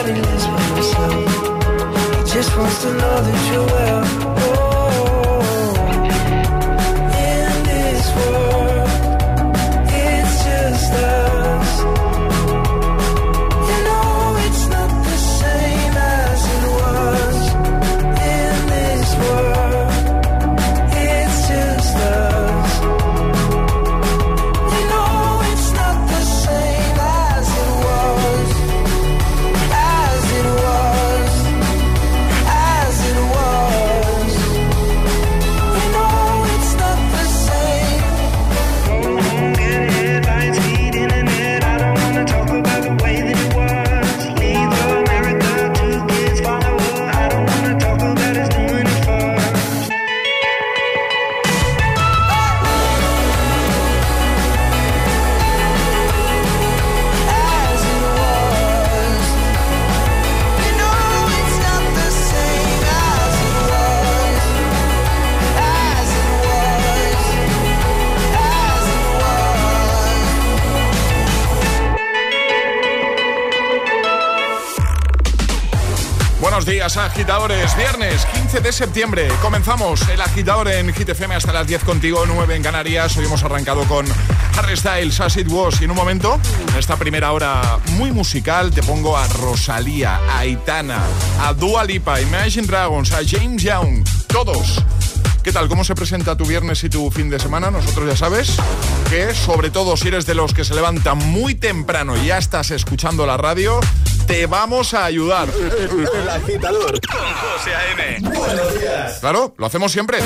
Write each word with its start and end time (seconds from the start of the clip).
Daddy 0.00 0.18
lives 0.18 0.46
by 0.46 0.62
himself. 0.62 1.28
He 2.16 2.32
just 2.32 2.56
wants 2.56 2.80
to 2.84 2.88
know 2.88 3.20
that 3.20 3.52
you're 3.52 3.66
well. 3.66 4.39
Agitadores. 77.20 77.76
Viernes 77.76 78.24
15 78.32 78.60
de 78.60 78.72
septiembre. 78.72 79.28
Comenzamos 79.42 80.08
el 80.08 80.22
agitador 80.22 80.68
en 80.68 80.90
Hit 80.94 81.10
FM 81.10 81.34
hasta 81.34 81.52
las 81.52 81.66
10 81.66 81.84
contigo, 81.84 82.24
9 82.26 82.56
en 82.56 82.62
Canarias. 82.62 83.14
Hoy 83.18 83.26
hemos 83.26 83.42
arrancado 83.42 83.84
con 83.84 84.06
Harry 84.56 84.74
Styles, 84.74 85.20
As 85.20 85.36
It 85.36 85.46
Was. 85.50 85.82
Y 85.82 85.84
en 85.84 85.90
un 85.90 85.98
momento, 85.98 86.40
en 86.66 86.78
esta 86.78 86.96
primera 86.96 87.32
hora 87.32 87.78
muy 87.98 88.10
musical, 88.10 88.70
te 88.70 88.82
pongo 88.82 89.18
a 89.18 89.28
Rosalía, 89.28 90.16
a 90.16 90.38
Aitana, 90.38 91.02
a 91.42 91.52
Dua 91.52 91.84
Lipa, 91.84 92.22
Imagine 92.22 92.66
Dragons, 92.66 93.12
a 93.12 93.18
James 93.22 93.62
Young. 93.62 94.02
Todos. 94.26 94.82
¿Qué 95.42 95.52
tal? 95.52 95.68
¿Cómo 95.68 95.84
se 95.84 95.94
presenta 95.94 96.38
tu 96.38 96.46
viernes 96.46 96.84
y 96.84 96.88
tu 96.88 97.10
fin 97.10 97.28
de 97.28 97.38
semana? 97.38 97.70
Nosotros 97.70 98.08
ya 98.08 98.16
sabes 98.16 98.56
que, 99.10 99.34
sobre 99.34 99.70
todo 99.70 99.96
si 99.98 100.08
eres 100.08 100.24
de 100.24 100.34
los 100.34 100.54
que 100.54 100.64
se 100.64 100.74
levantan 100.74 101.18
muy 101.18 101.54
temprano 101.54 102.16
y 102.16 102.26
ya 102.26 102.38
estás 102.38 102.70
escuchando 102.70 103.26
la 103.26 103.36
radio, 103.36 103.80
te 104.30 104.46
vamos 104.46 104.94
a 104.94 105.06
ayudar. 105.06 105.48
El 105.50 106.28
agitador 106.28 107.00
con 107.00 107.20
José 107.20 107.74
A.M. 107.74 108.20
Buenos 108.32 108.80
días. 108.80 109.18
Claro, 109.18 109.54
lo 109.58 109.66
hacemos 109.66 109.90
siempre. 109.90 110.18
If 110.18 110.24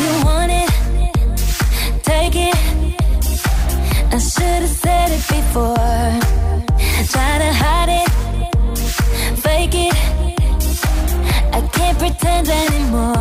you 0.00 0.24
want 0.24 0.50
it, 0.50 0.70
take 2.02 2.34
it. 2.34 2.56
I 4.10 4.18
should 4.18 4.62
have 4.62 4.70
said 4.70 5.10
it 5.12 5.28
before. 5.28 5.76
Try 7.12 7.38
to 7.38 7.52
hide 7.52 7.90
it, 7.90 8.08
fake 9.42 9.74
it. 9.74 9.94
I 11.52 11.60
can't 11.72 11.98
pretend 11.98 12.48
anymore. 12.48 13.15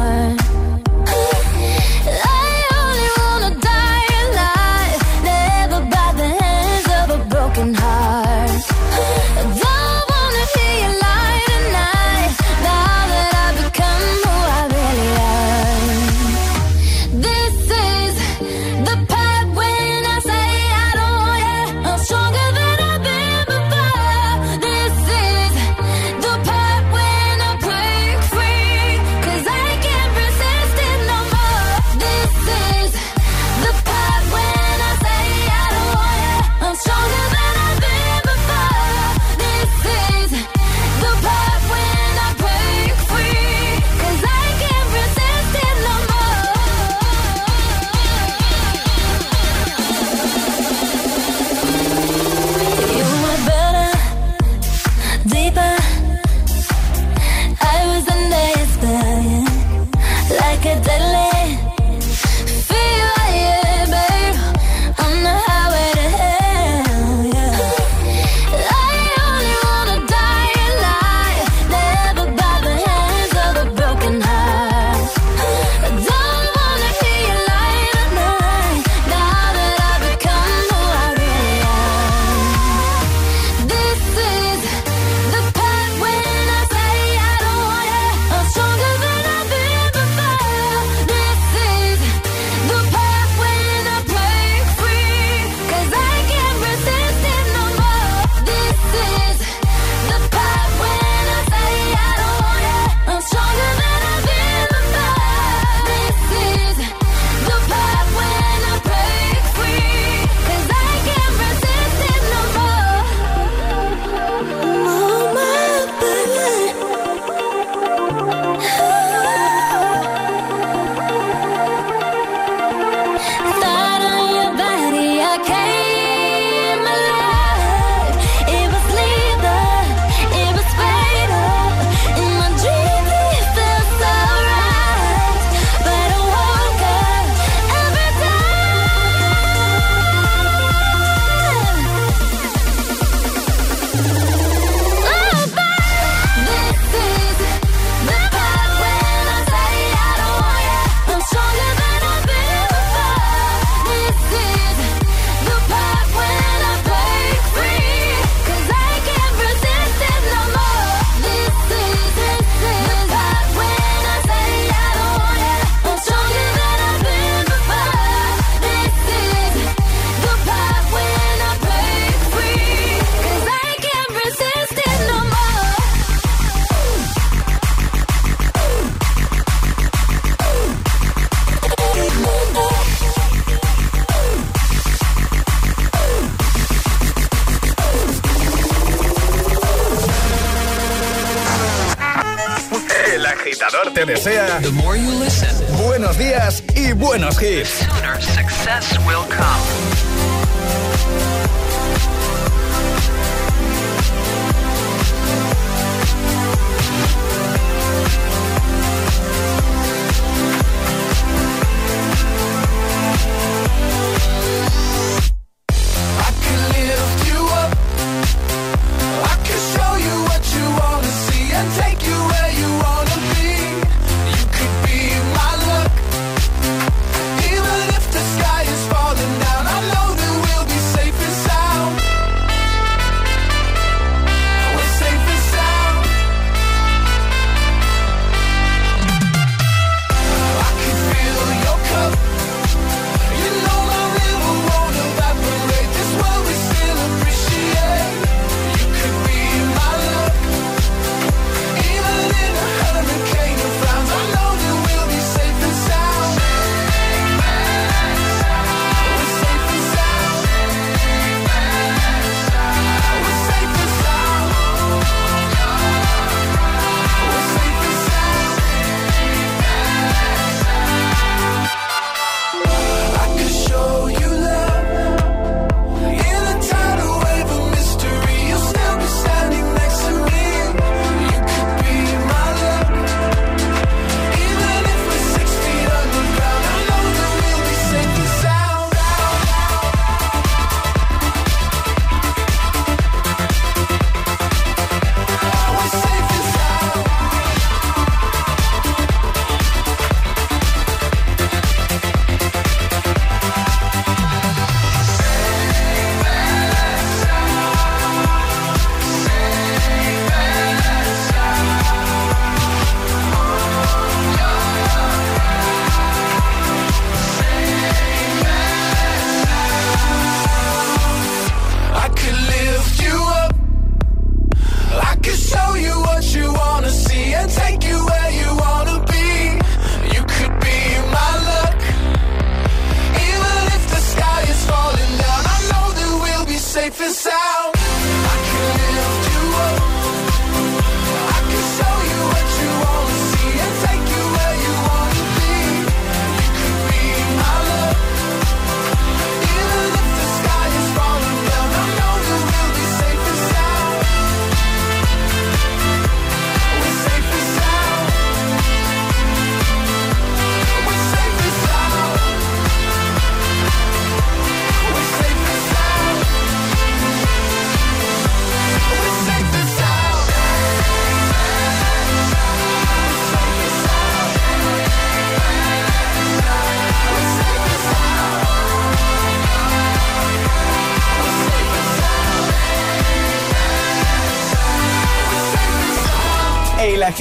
success 198.66 198.98
will 199.06 199.24
come. 199.26 199.85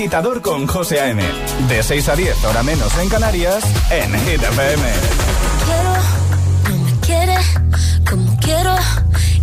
agitador 0.04 0.42
con 0.42 0.66
José 0.66 1.00
A.M. 1.00 1.22
De 1.66 1.82
6 1.82 2.10
a 2.10 2.14
10, 2.14 2.44
hora 2.44 2.62
menos 2.62 2.94
en 2.98 3.08
Canarias, 3.08 3.64
en 3.90 4.12
Hit 4.12 4.42
FM. 4.42 4.82
Quiero, 5.64 5.94
no 6.68 6.84
me 6.84 7.00
quiere, 7.00 7.36
como 8.10 8.38
quiero, 8.38 8.76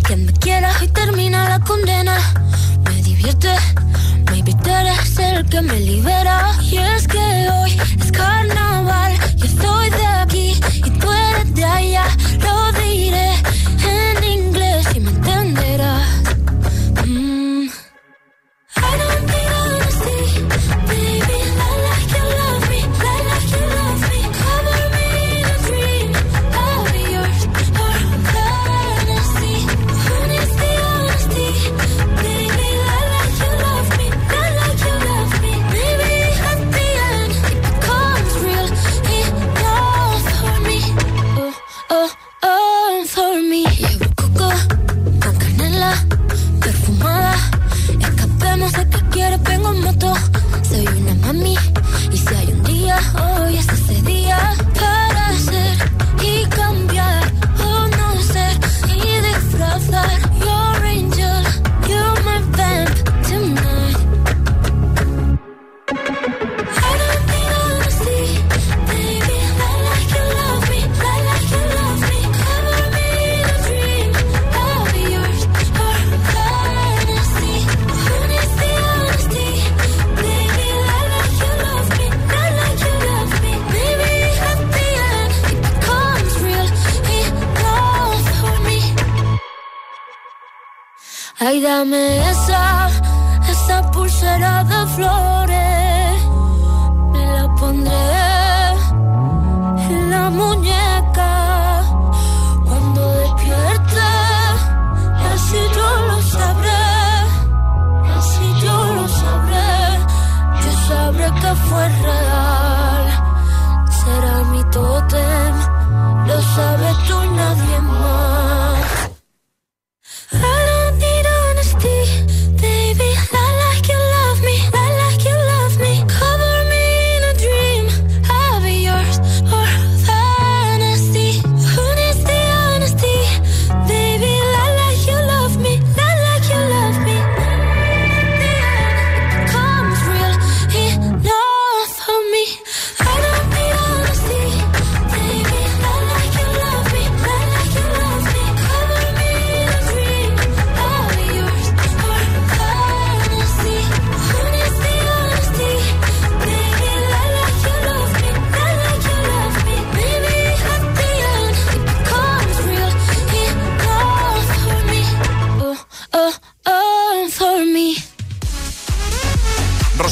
que 0.05 0.15
me 0.17 0.31
quieras 0.33 0.83
y 0.83 0.87
termina 0.89 1.49
la 1.49 1.59
condena. 1.61 2.15
Me 2.83 3.01
divierte, 3.01 3.49
me 4.29 4.43
tú 4.43 4.69
eres 4.69 5.17
el 5.17 5.49
que 5.49 5.61
me 5.63 5.79
libera. 5.79 6.51
Y 6.61 6.77
es 6.77 7.07
que 7.07 7.17
hoy 7.17 7.81
es 7.99 8.11
carnaval 8.11 8.70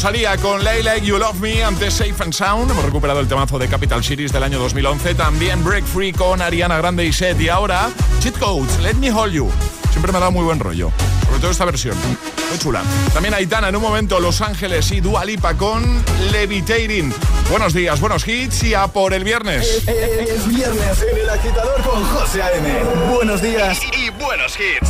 Rosalía 0.10 0.38
con 0.38 0.64
Lay 0.64 0.82
Like 0.82 1.06
You 1.06 1.20
Love 1.20 1.40
Me, 1.40 1.64
antes 1.64 1.94
Safe 1.94 2.16
and 2.24 2.34
Sound. 2.34 2.72
Hemos 2.72 2.84
recuperado 2.84 3.20
el 3.20 3.28
temazo 3.28 3.60
de 3.60 3.68
Capital 3.68 4.04
Series 4.04 4.32
del 4.32 4.42
año 4.42 4.58
2011. 4.58 5.14
También 5.14 5.64
Break 5.64 5.86
Free 5.86 6.14
con 6.14 6.42
Ariana 6.42 6.80
Grande 6.80 7.06
y 7.06 7.14
Seth. 7.14 7.40
Y 7.40 7.48
ahora, 7.48 7.92
Cheat 8.20 8.40
Codes, 8.40 8.80
Let 8.80 8.96
Me 8.96 9.12
Hold 9.12 9.34
You. 9.34 9.52
Siempre 9.92 10.12
me 10.12 10.18
ha 10.18 10.22
dado 10.22 10.32
muy 10.32 10.44
buen 10.44 10.60
rollo. 10.60 10.92
Sobre 11.28 11.40
todo 11.40 11.52
esta 11.52 11.66
versión. 11.66 11.96
Muy 12.50 12.58
chula. 12.58 12.82
También 13.14 13.36
Aitana 13.36 13.70
en 13.70 13.76
un 13.76 13.84
momento, 13.84 14.20
Los 14.20 14.42
Ángeles 14.42 14.92
y 14.92 15.00
Dua 15.00 15.24
Lipa 15.26 15.54
con 15.54 16.04
Levitating. 16.32 17.14
Buenos 17.52 17.76
días, 17.76 18.00
buenos 18.00 18.28
hits 18.28 18.64
y 18.64 18.74
a 18.74 18.88
por 18.88 19.14
el 19.14 19.24
viernes. 19.24 19.88
Es 19.88 20.48
viernes 20.48 21.04
en 21.04 21.20
el 21.20 21.30
agitador 21.30 21.84
con 21.84 22.04
José 22.06 22.42
A.M. 22.42 22.84
Buenos 23.14 23.44
días 23.44 23.80
y, 23.84 24.06
y 24.06 24.10
buenos 24.10 24.58
hits. 24.60 24.90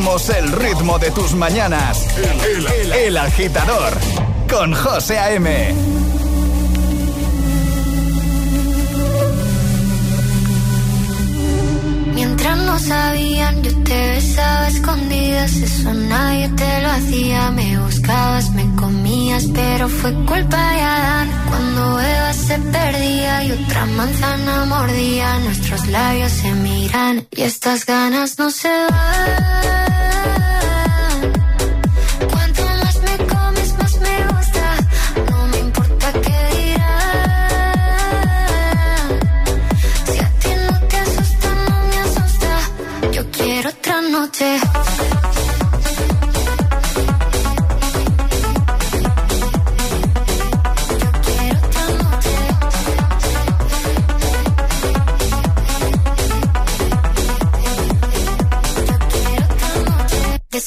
Marcamos 0.00 0.30
el 0.30 0.50
ritmo 0.52 0.98
de 0.98 1.10
tus 1.10 1.34
mañanas. 1.34 2.06
El, 2.16 2.66
el- 2.66 2.92
el 2.92 3.16
agitador 3.18 3.92
con 4.48 4.72
José 4.74 5.18
A.M. 5.18 5.74
Mientras 12.14 12.56
no 12.58 12.78
sabían, 12.78 13.62
yo 13.62 13.72
te 13.82 14.08
besaba 14.14 14.60
a 14.62 14.68
escondidas. 14.68 15.52
Eso 15.52 15.94
nadie 15.94 16.48
te 16.50 16.82
lo 16.82 16.90
hacía. 16.90 17.50
Me 17.52 17.78
buscabas, 17.78 18.50
me 18.50 18.64
comías, 18.76 19.44
pero 19.54 19.88
fue 19.88 20.12
culpa 20.26 20.72
de 20.72 20.80
Adán. 20.82 21.30
Cuando 21.48 22.00
Eva 22.00 22.32
se 22.32 22.58
perdía 22.58 23.44
y 23.44 23.52
otra 23.52 23.86
manzana 23.86 24.64
mordía, 24.66 25.38
nuestros 25.40 25.86
labios 25.86 26.32
se 26.32 26.52
miran 26.52 27.26
y 27.30 27.42
estas 27.42 27.86
ganas 27.86 28.38
no 28.38 28.50
se 28.50 28.68
van. 28.68 29.89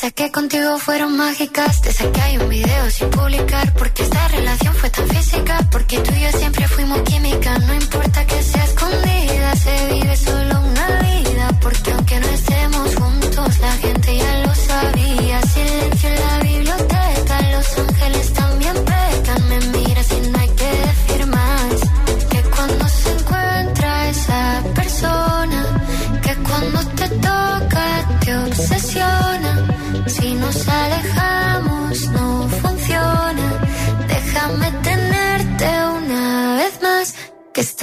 Sé 0.04 0.12
que 0.12 0.34
contigo 0.34 0.78
fueron 0.80 1.16
mágicas. 1.16 1.82
Te 1.82 1.94
saqué 1.94 2.20
hay 2.20 2.38
un 2.38 2.50
video 2.50 2.92
sin 2.92 3.10
publicar. 3.10 3.74
Porque 3.74 4.04
esta 4.04 4.28
relación 4.28 4.76
fue 4.76 4.90
tan 4.90 5.08
física. 5.08 5.66
Porque 5.72 5.98
tú 6.00 6.12
y 6.14 6.24
yo 6.24 6.38
siempre 6.38 6.68
fuimos 6.68 7.00
química. 7.04 7.58
No 7.60 7.73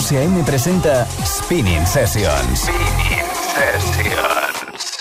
José 0.00 0.16
A.M. 0.16 0.42
presenta 0.44 1.06
Spinning 1.26 1.86
Sessions. 1.86 2.60
Spinning 2.60 3.26
Sessions. 3.52 4.98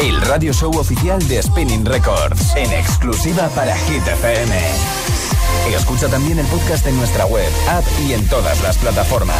El 0.00 0.20
radio 0.22 0.52
show 0.52 0.76
oficial 0.76 1.24
de 1.28 1.40
Spinning 1.40 1.86
Records, 1.86 2.56
en 2.56 2.72
exclusiva 2.72 3.48
para 3.50 3.76
Hit 3.76 4.04
FM. 4.04 4.60
Escucha 5.72 6.08
también 6.08 6.40
el 6.40 6.46
podcast 6.46 6.84
en 6.88 6.96
nuestra 6.96 7.26
web, 7.26 7.48
app 7.68 7.84
y 8.04 8.12
en 8.12 8.28
todas 8.28 8.60
las 8.60 8.76
plataformas. 8.78 9.38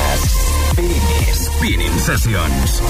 Spinning, 0.75 1.35
Spinning 1.35 1.99
Sessions. 1.99 2.81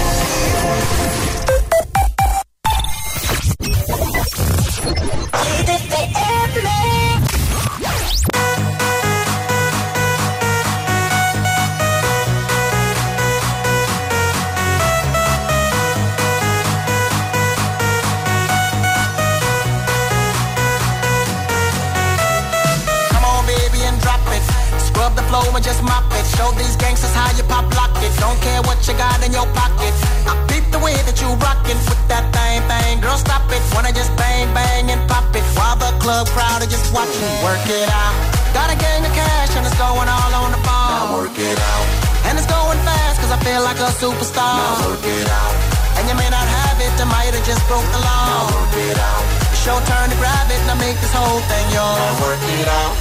Work 37.50 37.66
it 37.66 37.90
out. 37.90 38.14
Got 38.54 38.70
a 38.70 38.78
gang 38.78 39.02
of 39.02 39.10
cash 39.10 39.50
and 39.58 39.66
it's 39.66 39.74
going 39.74 40.06
all 40.06 40.32
on 40.38 40.54
the 40.54 40.62
ball. 40.62 40.86
Now 40.94 41.18
work 41.18 41.34
it 41.34 41.58
out. 41.58 41.86
And 42.30 42.38
it's 42.38 42.46
going 42.46 42.78
fast 42.86 43.18
cause 43.18 43.34
I 43.34 43.42
feel 43.42 43.66
like 43.66 43.82
a 43.82 43.90
superstar. 43.98 44.54
Now 44.54 44.86
work 44.86 45.02
it 45.02 45.26
out. 45.26 45.54
And 45.98 46.06
you 46.06 46.14
may 46.14 46.30
not 46.30 46.46
have 46.46 46.78
it, 46.78 46.94
I 46.94 47.10
might 47.10 47.34
have 47.34 47.42
just 47.42 47.66
broke 47.66 47.82
the 47.90 47.98
law. 47.98 48.26
Now 48.30 48.54
work 48.54 48.74
it 48.78 48.94
out. 48.94 49.24
It's 49.50 49.66
your 49.66 49.82
turn 49.82 50.14
to 50.14 50.16
grab 50.22 50.46
it, 50.46 50.62
now 50.70 50.78
make 50.78 50.94
this 51.02 51.10
whole 51.10 51.42
thing 51.50 51.66
yours. 51.74 51.98
Now 51.98 52.22
work 52.22 52.38
it 52.38 52.68
out. 52.70 52.94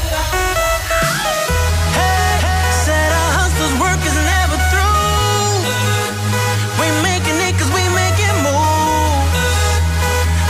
Said 2.90 3.10
our 3.22 3.32
hustle's 3.38 3.76
work 3.78 4.02
is 4.02 4.18
never 4.18 4.58
through. 4.74 5.62
We 6.82 6.90
making 7.06 7.38
it 7.38 7.54
cause 7.54 7.70
we 7.70 7.86
make 7.94 8.18
it 8.18 8.36
move. 8.42 9.30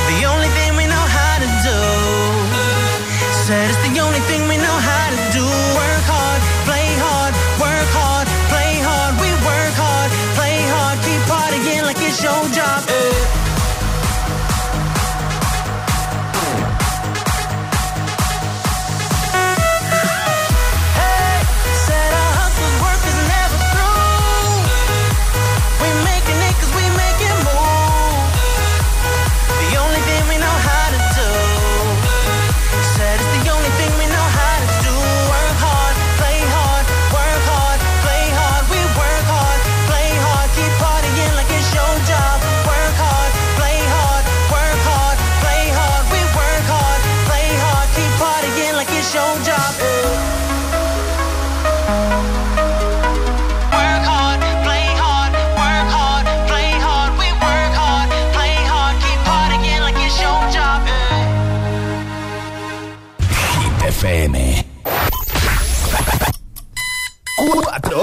The 0.08 0.24
only 0.24 0.48
thing 0.56 0.80
we 0.80 0.88
know 0.88 1.04
how 1.04 1.36
to 1.44 1.50
do. 1.68 1.80
Said 3.50 3.66
it's 3.74 3.82
the 3.82 3.89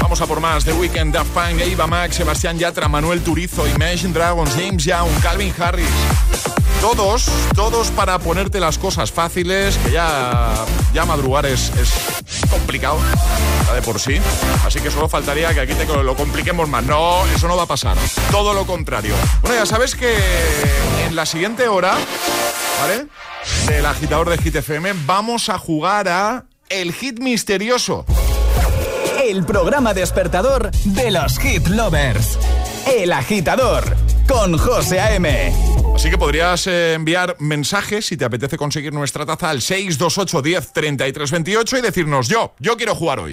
Vamos 0.00 0.20
a 0.20 0.26
por 0.26 0.38
más. 0.38 0.64
The 0.64 0.72
Weeknd, 0.72 1.12
Daft 1.12 1.30
Punk, 1.30 1.60
Eva 1.60 1.88
Max, 1.88 2.14
Sebastián 2.14 2.60
Yatra, 2.60 2.86
Manuel 2.86 3.22
Turizo, 3.22 3.66
Imagine 3.66 4.12
Dragons, 4.12 4.54
James 4.54 4.84
Young, 4.84 5.08
Calvin 5.20 5.52
Harris. 5.58 5.88
Todos, 6.80 7.28
todos 7.56 7.90
para 7.90 8.20
ponerte 8.20 8.60
las 8.60 8.78
cosas 8.78 9.10
fáciles, 9.10 9.78
que 9.78 9.90
ya, 9.90 10.54
ya 10.94 11.04
madrugar 11.04 11.44
es, 11.44 11.72
complicado, 12.48 13.00
de 13.74 13.82
por 13.82 13.98
sí. 13.98 14.20
Así 14.64 14.78
que 14.78 14.92
solo 14.92 15.08
faltaría 15.08 15.52
que 15.52 15.60
aquí 15.60 15.74
te 15.74 15.86
lo 15.86 16.14
compliquemos 16.14 16.68
más. 16.68 16.84
No, 16.84 17.26
eso 17.34 17.48
no 17.48 17.56
va 17.56 17.64
a 17.64 17.66
pasar. 17.66 17.96
Todo 18.30 18.54
lo 18.54 18.64
contrario. 18.64 19.16
Bueno, 19.42 19.56
ya 19.56 19.66
sabes 19.66 19.96
que 19.96 20.16
en 21.04 21.16
la 21.16 21.26
siguiente 21.26 21.66
hora, 21.66 21.96
¿vale? 22.80 23.08
Del 23.66 23.86
agitador 23.86 24.30
de 24.30 24.38
Hit 24.38 24.54
FM, 24.54 24.92
vamos 25.04 25.48
a 25.48 25.58
jugar 25.58 26.08
a 26.08 26.44
El 26.68 26.92
Hit 26.92 27.18
Misterioso. 27.18 28.06
El 29.28 29.44
programa 29.44 29.92
despertador 29.92 30.70
de 30.84 31.10
los 31.10 31.40
Hit 31.40 31.66
Lovers. 31.66 32.38
El 32.86 33.10
agitador 33.10 33.82
con 34.28 34.56
José 34.56 35.00
A.M. 35.00 35.52
Así 35.96 36.10
que 36.10 36.16
podrías 36.16 36.68
eh, 36.68 36.94
enviar 36.94 37.34
mensajes 37.40 38.06
si 38.06 38.16
te 38.16 38.24
apetece 38.24 38.56
conseguir 38.56 38.92
nuestra 38.92 39.26
taza 39.26 39.50
al 39.50 39.62
628 39.62 40.42
10 40.42 40.72
33 40.72 41.30
28 41.32 41.78
y 41.78 41.80
decirnos 41.80 42.28
yo, 42.28 42.54
yo 42.60 42.76
quiero 42.76 42.94
jugar 42.94 43.18
hoy. 43.18 43.32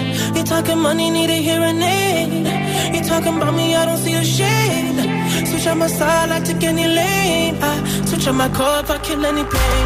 Talking 0.51 0.79
money, 0.79 1.09
need 1.09 1.29
a 1.29 1.39
hearing 1.47 1.81
aid. 1.81 2.93
You 2.93 3.01
talking 3.05 3.37
about 3.37 3.55
me, 3.55 3.73
I 3.73 3.85
don't 3.85 3.97
see 3.97 4.15
a 4.15 4.21
shade. 4.21 5.47
Switch 5.47 5.65
on 5.65 5.77
my 5.77 5.87
side, 5.87 6.29
I 6.29 6.41
take 6.41 6.61
any 6.63 6.87
lane. 6.87 7.55
I 7.61 8.05
switch 8.05 8.27
on 8.27 8.35
my 8.35 8.47
if 8.47 8.91
I 8.91 8.97
kill 8.97 9.25
any 9.25 9.45
pain. 9.45 9.85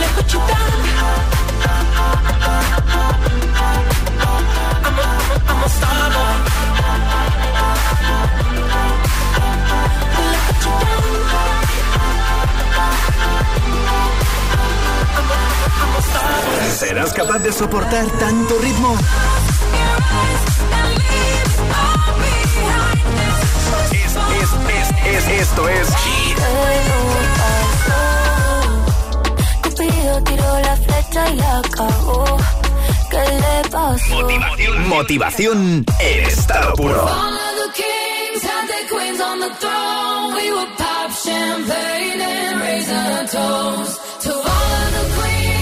Look 0.00 0.12
what 0.16 0.32
you 0.32 0.40
done. 0.50 0.86
I'm 4.86 4.98
a, 4.98 5.06
I'm 5.50 5.64
a 5.64 5.68
star 5.68 6.10
boy. 6.14 6.55
¿Serás 16.78 17.12
capaz 17.12 17.38
de 17.38 17.52
soportar 17.52 18.06
tanto 18.18 18.58
ritmo? 18.58 18.96
Es, 23.90 24.16
es, 24.42 24.50
es, 24.74 25.28
es, 25.28 25.40
esto 25.40 25.68
es 25.68 25.88
Cupido 29.62 30.22
tiró 30.24 30.60
la 30.60 30.76
flecha 30.76 31.30
y 31.30 31.36
la 31.36 31.58
acabó. 31.58 32.36
¿Qué 33.10 33.18
le 33.18 33.68
pasó? 33.70 34.14
motivación, 34.14 34.88
motivación 34.88 35.84
en 36.00 36.24
estado 36.24 36.74
puro. 36.74 37.26
Champagne 41.24 42.20
and 42.20 42.60
raise 42.60 42.90
a 42.90 43.26
toast 43.32 44.20
to 44.22 44.32
all 44.32 44.42
of 44.42 44.92
the 44.92 45.22
queens 45.22 45.55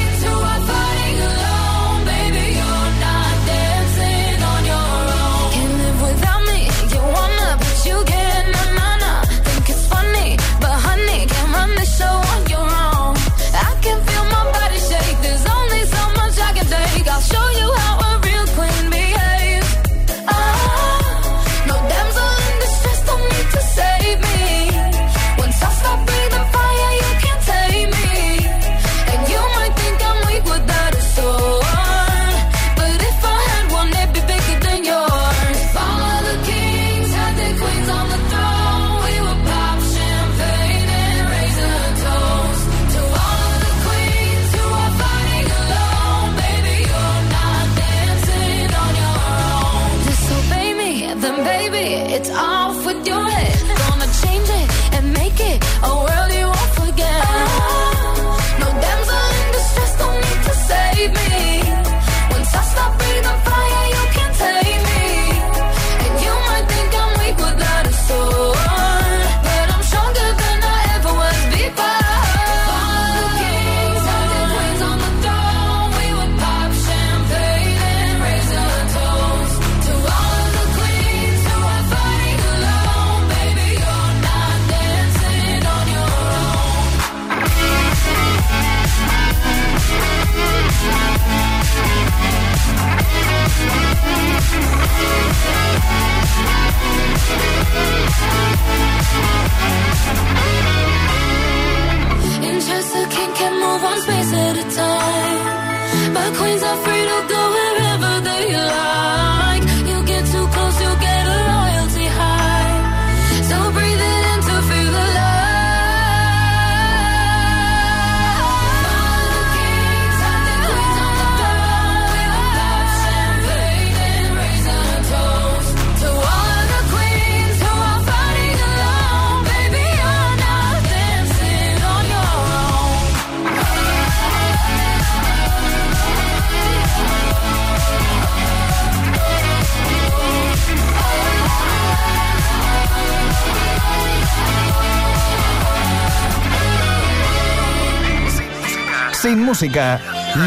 música, 149.54 150.00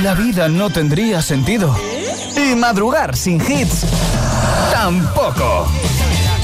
la 0.03 0.13
vida 0.15 0.49
no 0.49 0.69
tendría 0.69 1.21
sentido. 1.21 1.73
Y 2.35 2.55
madrugar 2.55 3.15
sin 3.15 3.39
hits, 3.39 3.85
tampoco. 4.73 5.65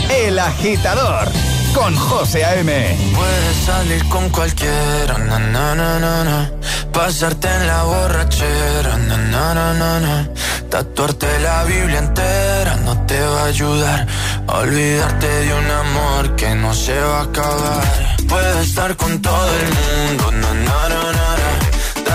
El 0.09 0.39
agitador 0.39 1.27
con 1.73 1.93
José 1.93 2.45
A.M. 2.45 2.97
Puedes 3.13 3.57
salir 3.65 4.07
con 4.07 4.29
cualquiera, 4.29 5.17
na, 5.17 5.39
na, 5.39 5.75
na, 5.75 6.51
pasarte 6.93 7.49
en 7.53 7.67
la 7.67 7.83
borrachera, 7.83 8.97
na, 8.97 10.29
tatuarte 10.69 11.27
la 11.41 11.65
Biblia 11.65 11.99
entera 11.99 12.77
no 12.85 12.97
te 13.05 13.19
va 13.19 13.41
a 13.41 13.45
ayudar 13.45 14.07
olvidarte 14.47 15.27
de 15.27 15.53
un 15.53 15.69
amor 15.69 16.35
que 16.35 16.55
no 16.55 16.73
se 16.73 16.97
va 16.99 17.19
a 17.19 17.23
acabar. 17.23 18.17
Puedes 18.27 18.67
estar 18.67 18.95
con 18.95 19.21
todo 19.21 19.49
el 19.59 19.67
mundo, 19.67 20.31
na, 20.31 20.53
na, 20.53 20.89
na, 20.89 21.62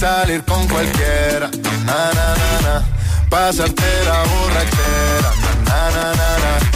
salir 0.00 0.42
con 0.44 0.66
cualquiera, 0.66 1.50
na, 1.84 2.10
na, 2.14 2.34
na, 2.40 2.60
na. 2.62 2.84
Pasarte 3.28 3.82
la 4.06 4.22
borrachera, 4.30 5.30
na, 5.66 5.90
na, 5.90 6.04
na, 6.14 6.38
na. 6.38 6.69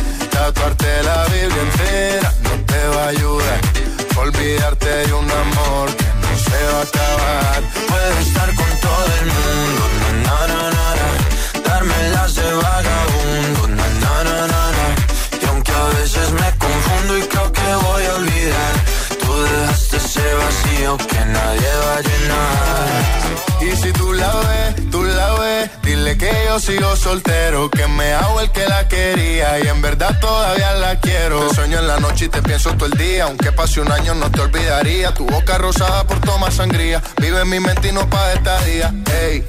Y 32.24 32.28
te 32.28 32.42
pienso 32.42 32.72
todo 32.74 32.86
el 32.86 32.96
día, 32.98 33.24
aunque 33.24 33.52
pase 33.52 33.80
un 33.80 33.90
año 33.92 34.14
no 34.14 34.30
te 34.30 34.40
olvidaría. 34.40 35.12
Tu 35.12 35.26
boca 35.26 35.58
rosada 35.58 36.04
por 36.04 36.18
tomar 36.20 36.52
sangría, 36.52 37.02
vive 37.20 37.40
en 37.42 37.48
mi 37.48 37.60
mente 37.60 37.88
y 37.88 37.92
no 37.92 38.08
pa' 38.08 38.32
esta 38.32 38.60
día. 38.62 38.92
Ey, 39.22 39.44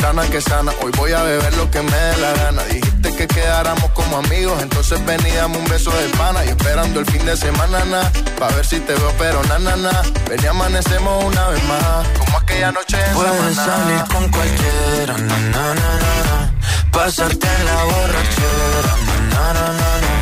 sana 0.00 0.22
que 0.28 0.40
sana, 0.40 0.72
hoy 0.82 0.92
voy 0.96 1.12
a 1.12 1.22
beber 1.22 1.54
lo 1.56 1.70
que 1.70 1.82
me 1.82 1.90
dé 1.96 2.16
la 2.18 2.32
gana. 2.32 2.62
Dijiste 2.64 3.14
que 3.16 3.26
quedáramos 3.26 3.90
como 3.92 4.18
amigos, 4.18 4.60
entonces 4.62 5.04
ven 5.04 5.20
y 5.26 5.30
dame 5.32 5.58
un 5.58 5.64
beso 5.66 5.90
de 5.90 6.08
pana. 6.10 6.44
Y 6.44 6.50
esperando 6.50 7.00
el 7.00 7.06
fin 7.06 7.24
de 7.26 7.36
semana, 7.36 7.84
na, 7.86 8.02
pa' 8.38 8.48
ver 8.48 8.64
si 8.66 8.78
te 8.80 8.94
veo, 8.94 9.12
pero 9.18 9.42
na, 9.44 9.58
na, 9.58 9.76
na. 9.76 10.02
Ven 10.28 10.40
y 10.42 10.46
amanecemos 10.46 11.24
una 11.24 11.48
vez 11.48 11.64
más, 11.64 12.06
como 12.18 12.38
aquella 12.38 12.72
noche 12.72 12.98
en 13.04 13.14
Puedes 13.14 13.56
Samaná. 13.56 13.64
salir 13.64 14.04
con 14.12 14.28
cualquiera, 14.30 15.18
na, 15.18 15.38
na, 15.38 15.74
na, 15.74 15.90
na, 16.02 16.12
na. 16.28 16.52
pasarte 16.92 17.46
en 17.58 17.64
la 17.66 17.84
borrachera, 17.84 18.94
na, 19.06 19.52
na, 19.52 19.52
na, 19.52 19.72
na, 19.72 20.00
na. 20.00 20.21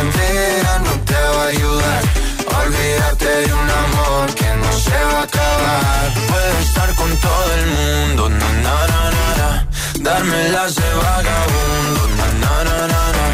Entera 0.00 0.78
no 0.84 0.92
te 1.04 1.14
va 1.14 1.42
a 1.42 1.46
ayudar. 1.48 2.02
a 2.52 2.58
Olvidarte 2.64 3.26
de 3.26 3.52
un 3.52 3.70
amor 3.86 4.34
que 4.34 4.48
no 4.62 4.72
se 4.72 4.98
va 5.10 5.20
a 5.20 5.22
acabar. 5.22 6.12
Puedo 6.28 6.58
estar 6.60 6.94
con 6.94 7.10
todo 7.16 7.54
el 7.60 7.66
mundo, 7.66 8.28
na, 8.28 8.52
na, 8.64 8.86
na, 8.92 9.02
na, 9.16 9.26
na. 9.40 9.50
darme 10.00 10.48
las 10.50 10.74
de 10.76 10.90
vagabundo, 11.02 12.02
na, 12.18 12.26
na, 12.42 12.54
na, 12.68 12.78
na, 12.92 13.02
na. 13.16 13.26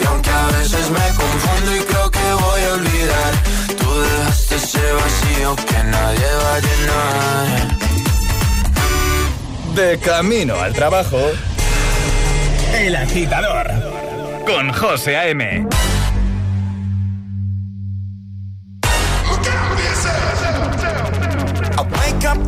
y 0.00 0.04
aunque 0.06 0.30
a 0.30 0.46
veces 0.58 0.90
me 0.90 1.06
confundo 1.20 1.76
y 1.76 1.80
creo 1.80 2.10
que 2.10 2.32
voy 2.44 2.62
a 2.62 2.72
olvidar, 2.74 3.32
tú 3.78 3.88
dejaste 4.00 4.54
ese 4.56 4.92
vacío 4.92 5.56
que 5.56 5.84
nadie 5.84 6.28
va 6.42 6.54
a 6.54 6.60
llenar. 6.66 7.76
De 9.74 9.98
camino 9.98 10.54
al 10.60 10.72
trabajo. 10.72 11.18
El 12.74 12.96
agitador. 12.96 13.70
Con 14.46 14.72
José 14.72 15.16
A.M. 15.16 15.66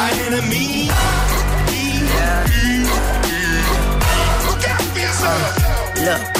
my 0.00 0.10
enemy. 0.26 0.88
Yeah. 2.14 2.46
Look. 6.06 6.30
Look. 6.34 6.39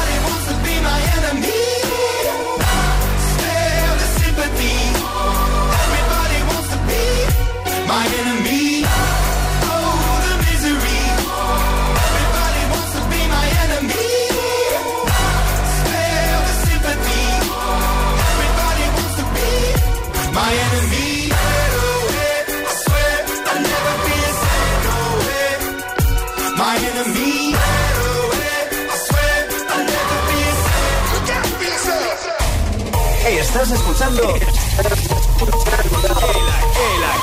escuchando 34.01 34.35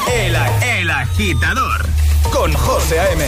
el, 0.07 0.14
el, 0.14 0.37
el, 0.37 0.79
el 0.81 0.91
agitador 0.91 1.85
con 2.33 2.53
José 2.53 3.01
A.M. 3.01 3.24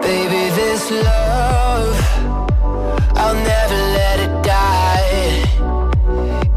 Baby, 0.00 0.50
this 0.54 0.90
love, 0.90 1.96
I'll 3.16 3.34
never 3.34 3.74
let 3.98 4.20
it 4.20 4.42
die. 4.42 5.44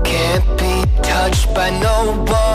Can't 0.04 0.46
be 0.58 0.86
touched 1.02 1.54
by 1.54 1.70
no 1.72 2.24
one. 2.24 2.55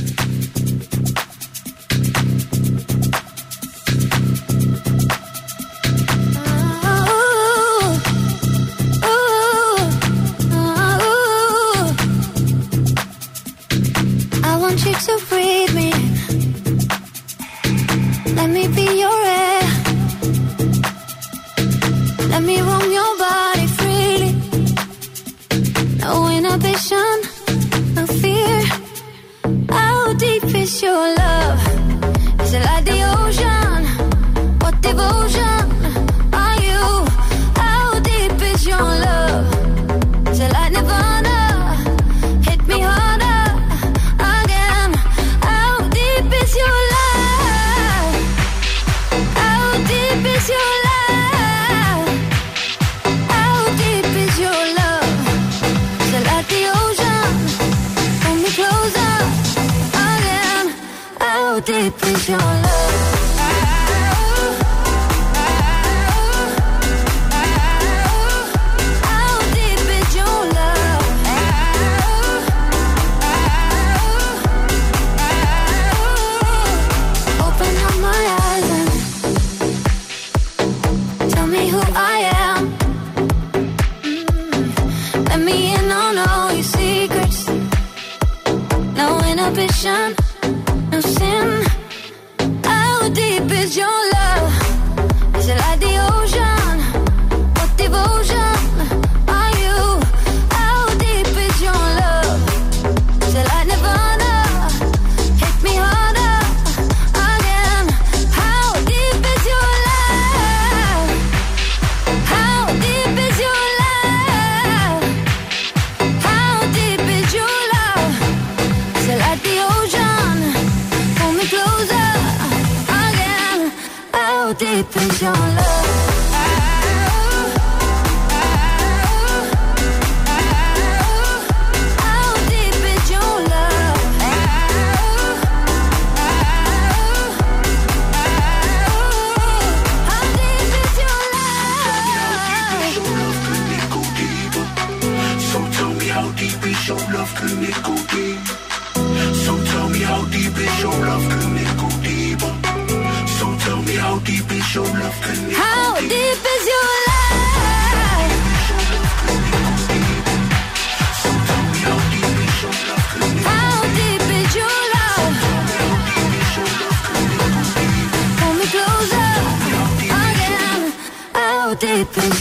your 62.27 62.37
love? 62.37 62.80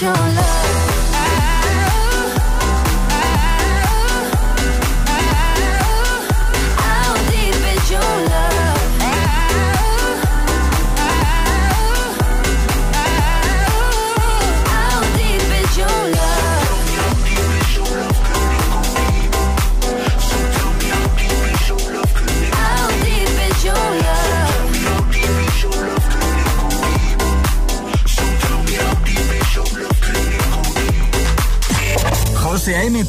Your 0.01 0.15
love? 0.15 0.60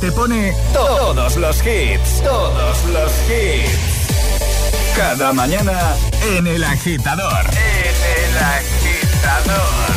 Te 0.01 0.11
pone 0.11 0.53
todos 0.73 1.37
los 1.37 1.57
hits, 1.59 2.23
todos 2.23 2.85
los 2.85 3.11
hits. 3.29 4.97
Cada 4.97 5.31
mañana 5.31 5.95
en 6.35 6.47
El 6.47 6.63
Agitador. 6.63 7.45
En 7.45 7.95
El 8.17 8.37
Agitador. 8.57 9.91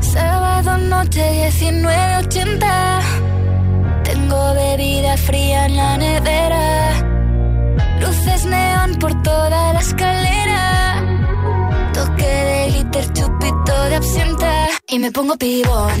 Sábado 0.00 0.78
noche 0.78 1.48
19.80 1.48 3.00
Tengo 4.02 4.54
bebida 4.54 5.16
fría 5.16 5.66
en 5.66 5.76
la 5.76 5.96
nevera 5.96 6.90
Luces 8.00 8.44
neón 8.46 8.96
por 8.96 9.22
toda 9.22 9.72
la 9.74 9.80
escalera 9.80 11.04
Toque 11.94 12.26
de 12.26 12.70
glitter, 12.72 13.12
chupito 13.12 13.84
de 13.84 13.94
absenta 13.94 14.68
Y 14.88 14.98
me 14.98 15.12
pongo 15.12 15.36
pibón 15.36 16.00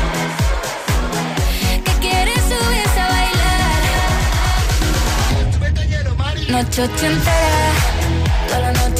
Noche 6.51 6.81
ochentera 6.81 7.71
Toda 8.47 8.59
la 8.59 8.71
noche 8.73 8.90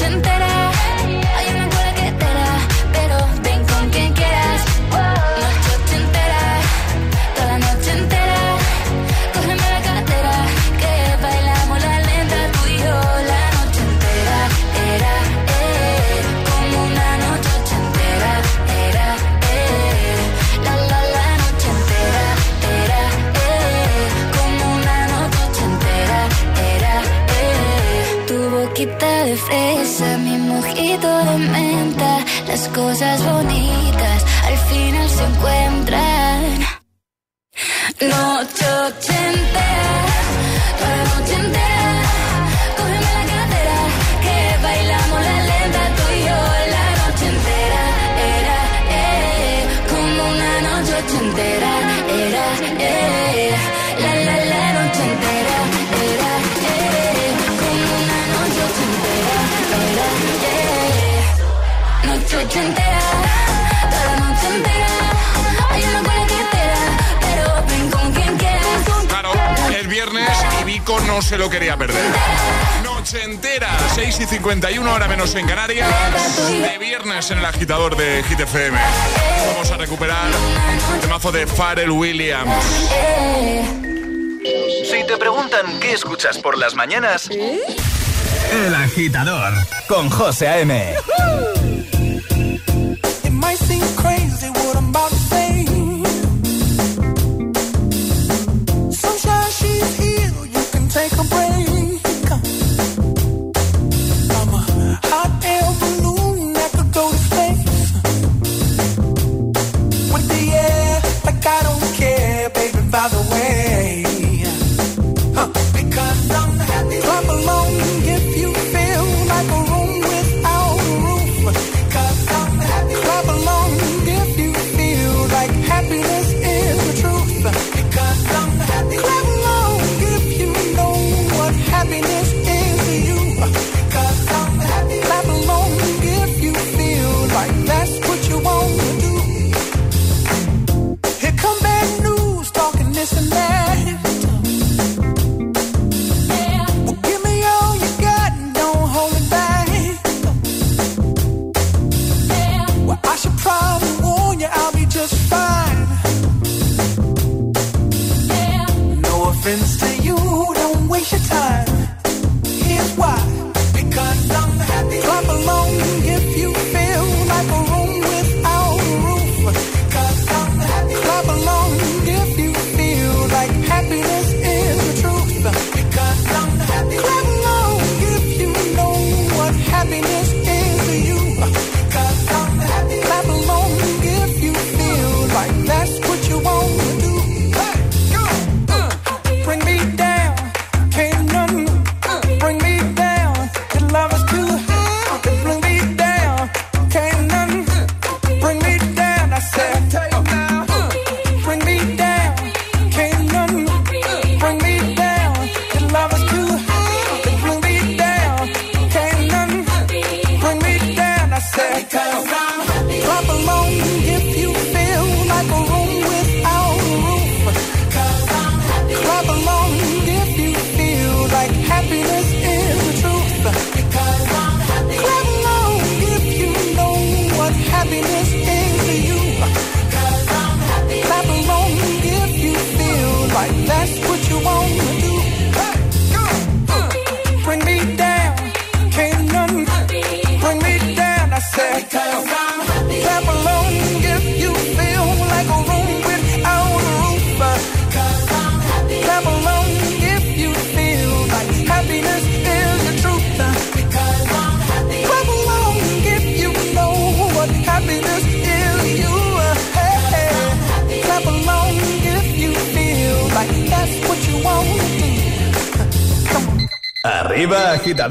noche 51.01 51.17
entera 51.17 51.71
era, 52.07 52.45
eh, 52.77 53.51
la 53.97 54.13
la 54.13 54.35
la 54.51 54.71
noche 54.73 55.01
entera 55.01 55.57
era, 56.11 56.31
eh, 56.69 57.33
como 57.59 57.89
una 58.01 58.19
noche 58.33 58.65
entera 58.85 59.37
era, 59.89 60.07
eh, 60.45 62.07
noche 62.07 62.59
entera, 62.59 63.05
toda 63.89 64.05
la 64.05 64.15
noche 64.19 64.47
entera. 64.55 65.00
No 70.87 71.21
se 71.21 71.37
lo 71.37 71.49
quería 71.49 71.77
perder. 71.77 72.03
Noche 72.83 73.23
entera, 73.23 73.69
6 73.95 74.19
y 74.21 74.25
51, 74.25 74.91
hora 74.93 75.07
menos 75.07 75.33
en 75.35 75.47
Canarias, 75.47 75.87
de 76.49 76.77
viernes 76.79 77.29
en 77.31 77.37
el 77.37 77.45
agitador 77.45 77.95
de 77.95 78.23
Hit 78.23 78.39
FM. 78.41 78.77
Vamos 79.53 79.71
a 79.71 79.77
recuperar 79.77 80.31
el 81.01 81.07
mazo 81.07 81.31
de 81.31 81.45
Pharrell 81.45 81.91
Williams. 81.91 82.51
Si 84.43 85.03
te 85.07 85.17
preguntan 85.17 85.79
qué 85.79 85.93
escuchas 85.93 86.39
por 86.39 86.57
las 86.57 86.73
mañanas, 86.73 87.29
El 87.29 88.75
agitador 88.75 89.53
con 89.87 90.09
José 90.09 90.47
A.M. 90.47 90.95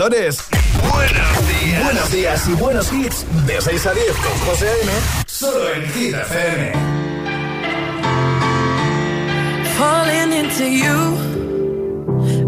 agitadores. 0.00 0.38
Buenos 0.92 1.48
días. 1.48 1.84
Buenos 1.84 2.10
días 2.10 2.48
y 2.48 2.52
buenos 2.54 2.92
hits. 2.92 3.26
De 3.46 3.60
6 3.60 3.86
a 3.86 3.92
10 3.92 4.06
con 4.16 4.32
José 4.46 4.68
A.M. 4.68 4.92
Solo 5.26 5.74
en 5.74 5.86
Hit 5.92 6.14
FM. 6.14 6.72
Falling 9.76 10.32
into 10.32 10.64
you, 10.64 11.16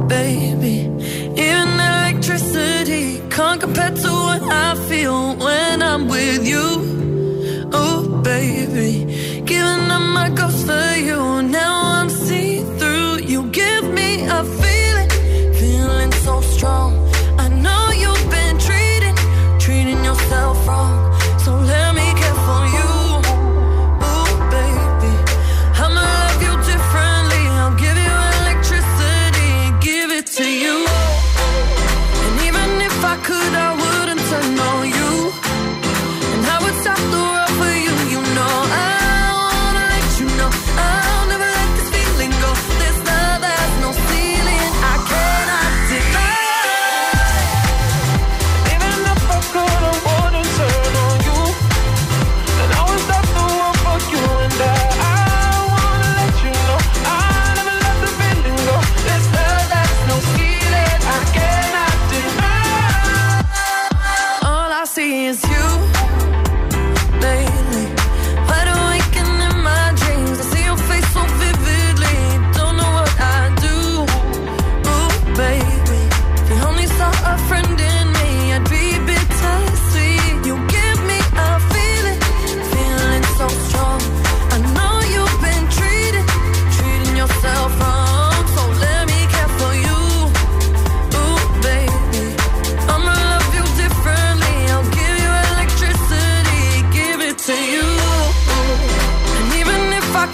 baby. 0.09 0.91
Even 1.37 1.81
electricity 1.81 3.21
can't 3.31 3.61
compare 3.61 3.91
to 3.91 4.11
what 4.11 4.43
I 4.43 4.75
feel 4.89 5.37
when 5.37 5.83
I'm 5.83 6.09
with 6.09 6.47
you. 6.47 7.69
Oh, 7.73 8.21
baby. 8.23 9.43
Giving 9.45 9.91
up 9.91 10.03
my 10.03 10.31
ghost 10.31 10.67
for 10.67 10.97
you. 10.97 11.43
Now 11.43 12.01
I'm 12.01 12.09
see 12.11 12.65
through. 12.79 13.19
You 13.27 13.45
give 13.51 13.85
me 13.93 14.27
a 14.27 14.45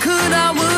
could, 0.00 0.32
I 0.32 0.52
would. 0.52 0.77